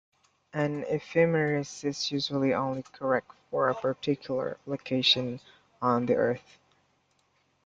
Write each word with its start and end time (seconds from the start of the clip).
An 0.53 0.83
ephemeris 0.89 1.83
is 1.83 2.11
usually 2.11 2.55
only 2.55 2.81
correct 2.81 3.31
for 3.51 3.69
a 3.69 3.75
particular 3.75 4.57
location 4.65 5.39
on 5.79 6.07
the 6.07 6.15
Earth. 6.15 6.57